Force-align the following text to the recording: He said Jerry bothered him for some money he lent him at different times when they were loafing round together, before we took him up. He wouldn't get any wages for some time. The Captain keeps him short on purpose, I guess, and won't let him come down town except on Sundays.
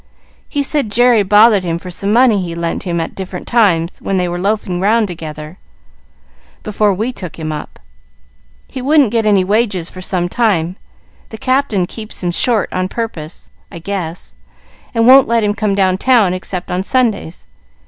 He 0.49 0.63
said 0.63 0.89
Jerry 0.91 1.21
bothered 1.21 1.63
him 1.63 1.77
for 1.77 1.91
some 1.91 2.11
money 2.11 2.41
he 2.41 2.55
lent 2.55 2.81
him 2.81 2.99
at 2.99 3.13
different 3.13 3.47
times 3.47 4.01
when 4.01 4.17
they 4.17 4.27
were 4.27 4.39
loafing 4.39 4.79
round 4.79 5.07
together, 5.07 5.59
before 6.63 6.91
we 6.91 7.13
took 7.13 7.37
him 7.37 7.51
up. 7.51 7.77
He 8.67 8.81
wouldn't 8.81 9.11
get 9.11 9.27
any 9.27 9.43
wages 9.43 9.91
for 9.91 10.01
some 10.01 10.27
time. 10.27 10.75
The 11.29 11.37
Captain 11.37 11.85
keeps 11.85 12.23
him 12.23 12.31
short 12.31 12.73
on 12.73 12.87
purpose, 12.87 13.51
I 13.71 13.77
guess, 13.77 14.33
and 14.95 15.05
won't 15.05 15.27
let 15.27 15.43
him 15.43 15.53
come 15.53 15.75
down 15.75 15.99
town 15.99 16.33
except 16.33 16.71
on 16.71 16.81
Sundays. 16.81 17.45